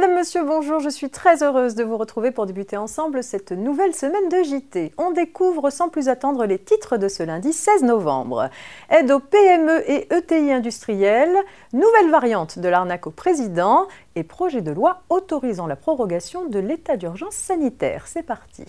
monsieur, 0.00 0.44
bonjour. 0.44 0.80
Je 0.80 0.88
suis 0.88 1.10
très 1.10 1.42
heureuse 1.42 1.74
de 1.74 1.84
vous 1.84 1.96
retrouver 1.96 2.30
pour 2.30 2.46
débuter 2.46 2.76
ensemble 2.76 3.22
cette 3.22 3.52
nouvelle 3.52 3.94
semaine 3.94 4.28
de 4.28 4.42
JT. 4.42 4.92
On 4.96 5.10
découvre 5.10 5.70
sans 5.70 5.88
plus 5.88 6.08
attendre 6.08 6.46
les 6.46 6.58
titres 6.58 6.96
de 6.96 7.08
ce 7.08 7.22
lundi 7.22 7.52
16 7.52 7.82
novembre. 7.82 8.48
Aide 8.88 9.10
aux 9.10 9.20
PME 9.20 9.90
et 9.90 10.14
ETI 10.14 10.52
industrielles, 10.52 11.36
nouvelle 11.72 12.10
variante 12.10 12.58
de 12.58 12.68
l'arnaque 12.68 13.06
au 13.06 13.10
président 13.10 13.86
et 14.14 14.22
projet 14.22 14.62
de 14.62 14.70
loi 14.70 15.02
autorisant 15.10 15.66
la 15.66 15.76
prorogation 15.76 16.46
de 16.46 16.58
l'état 16.58 16.96
d'urgence 16.96 17.34
sanitaire. 17.34 18.06
C'est 18.06 18.22
parti. 18.22 18.64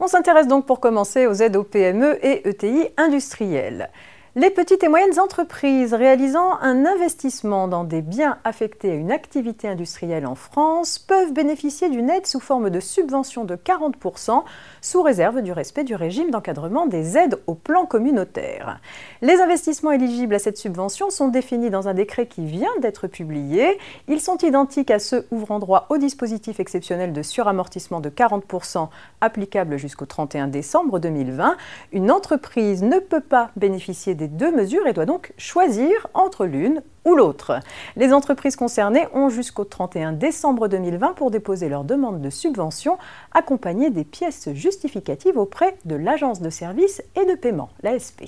On 0.00 0.08
s'intéresse 0.08 0.48
donc 0.48 0.66
pour 0.66 0.80
commencer 0.80 1.26
aux 1.26 1.34
aides 1.34 1.56
aux 1.56 1.64
PME 1.64 2.18
et 2.24 2.48
ETI 2.48 2.88
industrielles. 2.96 3.90
Les 4.36 4.50
petites 4.50 4.82
et 4.82 4.88
moyennes 4.88 5.20
entreprises 5.20 5.94
réalisant 5.94 6.58
un 6.60 6.86
investissement 6.86 7.68
dans 7.68 7.84
des 7.84 8.02
biens 8.02 8.38
affectés 8.42 8.90
à 8.90 8.94
une 8.94 9.12
activité 9.12 9.68
industrielle 9.68 10.26
en 10.26 10.34
France 10.34 10.98
peuvent 10.98 11.32
bénéficier 11.32 11.88
d'une 11.88 12.10
aide 12.10 12.26
sous 12.26 12.40
forme 12.40 12.68
de 12.68 12.80
subvention 12.80 13.44
de 13.44 13.54
40% 13.54 14.42
sous 14.80 15.02
réserve 15.02 15.40
du 15.40 15.52
respect 15.52 15.84
du 15.84 15.94
régime 15.94 16.32
d'encadrement 16.32 16.88
des 16.88 17.16
aides 17.16 17.38
au 17.46 17.54
plan 17.54 17.86
communautaire. 17.86 18.80
Les 19.22 19.40
investissements 19.40 19.92
éligibles 19.92 20.34
à 20.34 20.40
cette 20.40 20.58
subvention 20.58 21.10
sont 21.10 21.28
définis 21.28 21.70
dans 21.70 21.86
un 21.86 21.94
décret 21.94 22.26
qui 22.26 22.44
vient 22.44 22.74
d'être 22.82 23.06
publié. 23.06 23.78
Ils 24.08 24.20
sont 24.20 24.38
identiques 24.38 24.90
à 24.90 24.98
ceux 24.98 25.28
ouvrant 25.30 25.60
droit 25.60 25.86
au 25.90 25.96
dispositif 25.96 26.58
exceptionnel 26.58 27.12
de 27.12 27.22
suramortissement 27.22 28.00
de 28.00 28.10
40% 28.10 28.88
applicable 29.20 29.76
jusqu'au 29.76 30.06
31 30.06 30.48
décembre 30.48 30.98
2020. 30.98 31.56
Une 31.92 32.10
entreprise 32.10 32.82
ne 32.82 32.98
peut 32.98 33.20
pas 33.20 33.52
bénéficier 33.54 34.16
des 34.16 34.23
deux 34.28 34.50
mesures 34.50 34.86
et 34.86 34.92
doit 34.92 35.06
donc 35.06 35.32
choisir 35.38 36.08
entre 36.14 36.46
l'une 36.46 36.82
ou 37.04 37.14
l'autre. 37.14 37.60
Les 37.96 38.12
entreprises 38.12 38.56
concernées 38.56 39.06
ont 39.12 39.28
jusqu'au 39.28 39.64
31 39.64 40.12
décembre 40.12 40.68
2020 40.68 41.14
pour 41.14 41.30
déposer 41.30 41.68
leur 41.68 41.84
demande 41.84 42.20
de 42.20 42.30
subvention 42.30 42.98
accompagnée 43.32 43.90
des 43.90 44.04
pièces 44.04 44.48
justificatives 44.52 45.38
auprès 45.38 45.76
de 45.84 45.96
l'Agence 45.96 46.40
de 46.40 46.50
services 46.50 47.02
et 47.16 47.24
de 47.24 47.34
paiement, 47.34 47.70
l'ASP. 47.82 48.24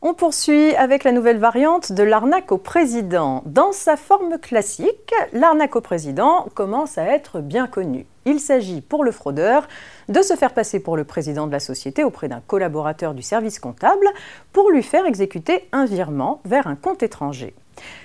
On 0.00 0.14
poursuit 0.14 0.76
avec 0.76 1.02
la 1.02 1.10
nouvelle 1.10 1.38
variante 1.38 1.90
de 1.90 2.04
l'arnaque 2.04 2.52
au 2.52 2.58
président. 2.58 3.42
Dans 3.46 3.72
sa 3.72 3.96
forme 3.96 4.38
classique, 4.38 5.12
l'arnaque 5.32 5.74
au 5.74 5.80
président 5.80 6.46
commence 6.54 6.98
à 6.98 7.04
être 7.04 7.40
bien 7.40 7.66
connue. 7.66 8.06
Il 8.28 8.40
s'agit 8.40 8.82
pour 8.82 9.04
le 9.04 9.10
fraudeur 9.10 9.66
de 10.10 10.20
se 10.20 10.36
faire 10.36 10.52
passer 10.52 10.80
pour 10.80 10.98
le 10.98 11.04
président 11.04 11.46
de 11.46 11.52
la 11.52 11.60
société 11.60 12.04
auprès 12.04 12.28
d'un 12.28 12.42
collaborateur 12.46 13.14
du 13.14 13.22
service 13.22 13.58
comptable 13.58 14.06
pour 14.52 14.70
lui 14.70 14.82
faire 14.82 15.06
exécuter 15.06 15.66
un 15.72 15.86
virement 15.86 16.42
vers 16.44 16.66
un 16.66 16.76
compte 16.76 17.02
étranger. 17.02 17.54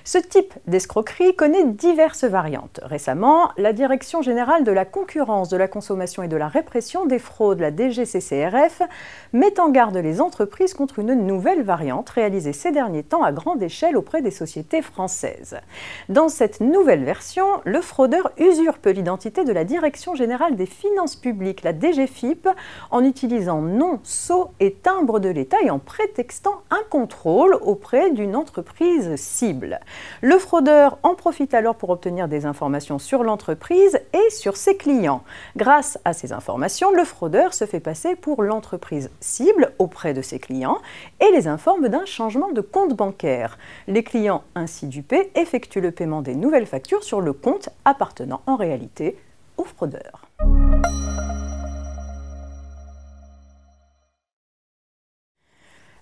Ce 0.04 0.18
type 0.18 0.54
d'escroquerie 0.66 1.34
connaît 1.34 1.64
diverses 1.64 2.24
variantes. 2.24 2.80
Récemment, 2.82 3.50
la 3.56 3.72
Direction 3.72 4.22
générale 4.22 4.64
de 4.64 4.72
la 4.72 4.84
concurrence, 4.84 5.48
de 5.48 5.56
la 5.56 5.68
consommation 5.68 6.22
et 6.22 6.28
de 6.28 6.36
la 6.36 6.48
répression 6.48 7.06
des 7.06 7.18
fraudes, 7.18 7.60
la 7.60 7.74
DGCCRF, 7.74 8.82
met 9.32 9.58
en 9.58 9.70
garde 9.70 9.96
les 9.96 10.20
entreprises 10.20 10.74
contre 10.74 10.98
une 10.98 11.14
nouvelle 11.14 11.62
variante 11.62 12.10
réalisée 12.10 12.52
ces 12.52 12.70
derniers 12.70 13.02
temps 13.02 13.22
à 13.22 13.32
grande 13.32 13.62
échelle 13.62 13.96
auprès 13.96 14.22
des 14.22 14.30
sociétés 14.30 14.82
françaises. 14.82 15.56
Dans 16.08 16.28
cette 16.28 16.60
nouvelle 16.60 17.04
version, 17.04 17.46
le 17.64 17.80
fraudeur 17.80 18.30
usurpe 18.38 18.86
l'identité 18.86 19.44
de 19.44 19.52
la 19.52 19.64
Direction 19.64 20.14
générale 20.14 20.56
des 20.56 20.66
finances 20.66 21.16
publiques, 21.16 21.62
la 21.62 21.72
DGFIP, 21.72 22.48
en 22.90 23.04
utilisant 23.04 23.62
nom, 23.62 24.00
sceau 24.02 24.50
et 24.60 24.74
timbre 24.74 25.18
de 25.18 25.28
l'État 25.28 25.62
et 25.62 25.70
en 25.70 25.78
prétextant 25.78 26.62
un 26.70 26.82
contrôle 26.90 27.56
auprès 27.62 28.10
d'une 28.10 28.36
entreprise 28.36 29.16
cible. 29.16 29.63
Le 30.20 30.38
fraudeur 30.38 30.98
en 31.02 31.14
profite 31.14 31.54
alors 31.54 31.74
pour 31.74 31.90
obtenir 31.90 32.28
des 32.28 32.46
informations 32.46 32.98
sur 32.98 33.22
l'entreprise 33.22 33.98
et 34.12 34.30
sur 34.30 34.56
ses 34.56 34.76
clients. 34.76 35.22
Grâce 35.56 35.98
à 36.04 36.12
ces 36.12 36.32
informations, 36.32 36.92
le 36.92 37.04
fraudeur 37.04 37.54
se 37.54 37.66
fait 37.66 37.80
passer 37.80 38.16
pour 38.16 38.42
l'entreprise 38.42 39.10
cible 39.20 39.72
auprès 39.78 40.14
de 40.14 40.22
ses 40.22 40.38
clients 40.38 40.78
et 41.20 41.30
les 41.32 41.48
informe 41.48 41.88
d'un 41.88 42.04
changement 42.04 42.52
de 42.52 42.60
compte 42.60 42.94
bancaire. 42.94 43.58
Les 43.86 44.02
clients 44.02 44.44
ainsi 44.54 44.86
dupés 44.86 45.30
effectuent 45.34 45.80
le 45.80 45.90
paiement 45.90 46.22
des 46.22 46.34
nouvelles 46.34 46.66
factures 46.66 47.04
sur 47.04 47.20
le 47.20 47.32
compte 47.32 47.68
appartenant 47.84 48.42
en 48.46 48.56
réalité 48.56 49.16
au 49.56 49.64
fraudeur. 49.64 50.28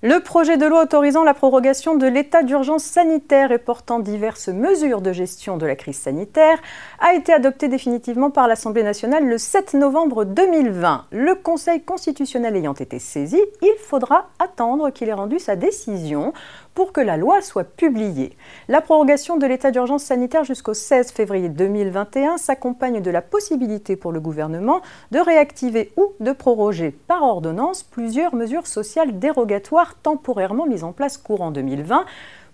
Le 0.05 0.19
projet 0.19 0.57
de 0.57 0.67
loi 0.67 0.83
autorisant 0.83 1.23
la 1.23 1.33
prorogation 1.33 1.95
de 1.95 2.09
l'état 2.09 2.43
d'urgence 2.43 2.83
sanitaire 2.83 3.53
et 3.53 3.59
portant 3.59 4.01
diverses 4.01 4.49
mesures 4.49 5.01
de 5.01 5.13
gestion 5.13 5.57
de 5.57 5.65
la 5.65 5.77
crise 5.77 5.97
sanitaire 5.97 6.59
a 6.99 7.15
été 7.15 7.33
adopté 7.33 7.69
définitivement 7.69 8.33
par 8.33 8.49
l'Assemblée 8.49 8.83
nationale 8.83 9.25
le 9.25 9.39
7 9.39 9.75
novembre 9.75 10.25
2020. 10.25 11.05
Le 11.13 11.37
Conseil 11.37 11.83
constitutionnel 11.83 12.57
ayant 12.57 12.73
été 12.73 12.99
saisi, 12.99 13.41
il 13.63 13.77
faudra 13.79 14.27
attendre 14.41 14.91
qu'il 14.91 15.09
ait 15.09 15.13
rendu 15.13 15.39
sa 15.39 15.55
décision 15.55 16.33
pour 16.75 16.93
que 16.93 17.01
la 17.01 17.17
loi 17.17 17.43
soit 17.43 17.65
publiée. 17.65 18.37
La 18.69 18.81
prorogation 18.81 19.37
de 19.37 19.47
l'état 19.47 19.71
d'urgence 19.71 20.05
sanitaire 20.05 20.45
jusqu'au 20.45 20.75
16 20.75 21.13
février 21.13 21.49
2021 21.49 22.39
s'accompagne 22.39 23.01
de 23.01 23.11
la 23.11 23.23
possibilité 23.23 23.97
pour 23.97 24.13
le 24.13 24.21
gouvernement 24.21 24.81
de 25.11 25.19
réactiver 25.19 25.93
ou 25.97 26.13
de 26.21 26.33
proroger 26.33 26.91
par 26.91 27.23
ordonnance 27.23 27.83
plusieurs 27.83 28.35
mesures 28.35 28.67
sociales 28.67 29.19
dérogatoires 29.19 29.95
temporairement 30.03 30.67
mises 30.67 30.85
en 30.85 30.93
place 30.93 31.17
courant 31.17 31.51
2020 31.51 32.05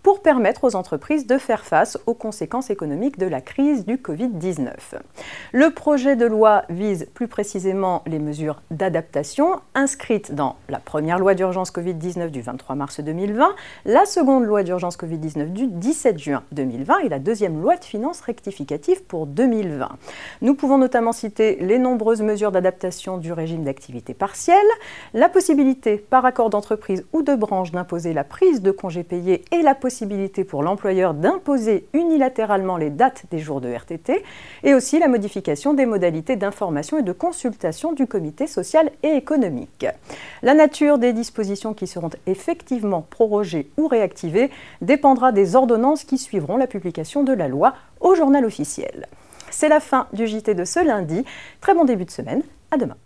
pour 0.02 0.22
permettre 0.22 0.64
aux 0.64 0.76
entreprises 0.76 1.26
de 1.26 1.38
faire 1.38 1.64
face 1.64 1.98
aux 2.06 2.14
conséquences 2.14 2.70
économiques 2.70 3.18
de 3.18 3.26
la 3.26 3.40
crise 3.40 3.84
du 3.84 3.96
Covid-19. 3.96 4.70
Le 5.52 5.70
projet 5.70 6.16
de 6.16 6.26
loi 6.26 6.62
vise 6.68 7.08
plus 7.14 7.28
précisément 7.28 8.02
les 8.06 8.18
mesures 8.18 8.62
d'adaptation 8.70 9.60
inscrites 9.74 10.34
dans 10.34 10.56
la 10.68 10.78
première 10.78 11.18
loi 11.18 11.34
d'urgence 11.34 11.72
Covid-19 11.72 12.30
du 12.30 12.40
23 12.40 12.76
mars 12.76 13.00
2020, 13.00 13.54
la 13.86 14.04
seconde 14.06 14.44
loi 14.44 14.62
d'urgence 14.62 14.96
Covid-19 14.96 15.52
du 15.52 15.66
17 15.66 16.18
juin 16.18 16.42
2020 16.52 16.98
et 17.00 17.08
la 17.08 17.18
deuxième 17.18 17.60
loi 17.60 17.76
de 17.76 17.84
finances 17.84 18.20
rectificative 18.20 19.02
pour 19.04 19.26
2020. 19.26 19.88
Nous 20.42 20.54
pouvons 20.54 20.78
notamment 20.78 21.12
citer 21.12 21.56
les 21.60 21.78
nombreuses 21.78 22.22
mesures 22.22 22.52
d'adaptation 22.52 23.18
du 23.18 23.32
régime 23.32 23.64
d'activité 23.64 24.14
partielle, 24.14 24.56
la 25.14 25.28
possibilité 25.28 25.96
par 25.96 26.24
accord 26.24 26.50
d'entreprise 26.50 27.04
ou 27.12 27.22
de 27.22 27.34
branche 27.34 27.72
d'imposer 27.72 28.12
la 28.12 28.24
prise 28.24 28.62
de 28.62 28.70
congés 28.70 29.04
payés 29.04 29.44
et 29.52 29.62
la 29.62 29.74
possibilité 29.74 29.87
possibilité 29.88 30.44
pour 30.44 30.62
l'employeur 30.62 31.14
d'imposer 31.14 31.86
unilatéralement 31.94 32.76
les 32.76 32.90
dates 32.90 33.24
des 33.30 33.38
jours 33.38 33.62
de 33.62 33.72
RTT 33.72 34.22
et 34.62 34.74
aussi 34.74 34.98
la 34.98 35.08
modification 35.08 35.72
des 35.72 35.86
modalités 35.86 36.36
d'information 36.36 36.98
et 36.98 37.02
de 37.02 37.12
consultation 37.12 37.94
du 37.94 38.06
comité 38.06 38.46
social 38.46 38.90
et 39.02 39.12
économique. 39.12 39.86
La 40.42 40.52
nature 40.52 40.98
des 40.98 41.14
dispositions 41.14 41.72
qui 41.72 41.86
seront 41.86 42.10
effectivement 42.26 43.00
prorogées 43.00 43.70
ou 43.78 43.88
réactivées 43.88 44.50
dépendra 44.82 45.32
des 45.32 45.56
ordonnances 45.56 46.04
qui 46.04 46.18
suivront 46.18 46.58
la 46.58 46.66
publication 46.66 47.24
de 47.24 47.32
la 47.32 47.48
loi 47.48 47.72
au 48.00 48.14
journal 48.14 48.44
officiel. 48.44 49.06
C'est 49.50 49.70
la 49.70 49.80
fin 49.80 50.06
du 50.12 50.26
JT 50.26 50.52
de 50.52 50.66
ce 50.66 50.84
lundi. 50.84 51.24
Très 51.62 51.72
bon 51.72 51.86
début 51.86 52.04
de 52.04 52.10
semaine. 52.10 52.42
À 52.70 52.76
demain. 52.76 52.96